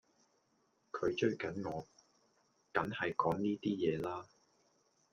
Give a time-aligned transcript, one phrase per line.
[0.91, 1.85] 佢追緊我,
[2.73, 4.27] 緊係講呢啲嘢啦